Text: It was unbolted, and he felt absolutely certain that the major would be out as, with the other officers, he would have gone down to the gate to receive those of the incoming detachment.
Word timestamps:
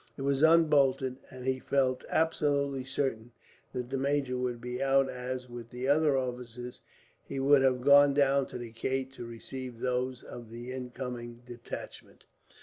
It 0.17 0.23
was 0.23 0.41
unbolted, 0.41 1.17
and 1.29 1.45
he 1.45 1.59
felt 1.59 2.03
absolutely 2.09 2.83
certain 2.85 3.33
that 3.71 3.91
the 3.91 3.99
major 3.99 4.35
would 4.35 4.59
be 4.59 4.81
out 4.81 5.09
as, 5.11 5.47
with 5.47 5.69
the 5.69 5.87
other 5.87 6.17
officers, 6.17 6.81
he 7.23 7.39
would 7.39 7.61
have 7.61 7.81
gone 7.81 8.15
down 8.15 8.47
to 8.47 8.57
the 8.57 8.71
gate 8.71 9.13
to 9.13 9.27
receive 9.27 9.79
those 9.79 10.23
of 10.23 10.49
the 10.49 10.71
incoming 10.73 11.43
detachment. 11.45 12.23